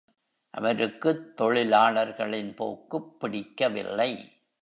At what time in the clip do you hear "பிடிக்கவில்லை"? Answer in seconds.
3.19-4.11